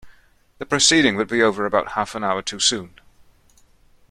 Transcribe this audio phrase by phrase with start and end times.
[0.57, 2.95] The proceeding would be over about half an hour too soon.